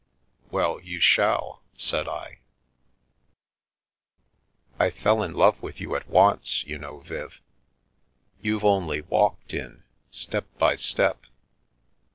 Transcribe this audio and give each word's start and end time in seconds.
"Well, 0.49 0.79
you 0.81 0.99
shall," 0.99 1.61
said 1.77 2.07
I." 2.07 2.39
I 4.79 4.89
fell 4.89 5.21
in 5.21 5.35
love 5.35 5.61
with 5.61 5.79
you 5.79 5.95
at 5.95 6.09
once, 6.09 6.63
you 6.63 6.79
know, 6.79 7.01
Viv. 7.01 7.39
You've 8.41 8.65
only 8.65 9.01
walked 9.01 9.53
in, 9.53 9.83
step 10.09 10.47
by 10.57 10.75
step. 10.75 11.27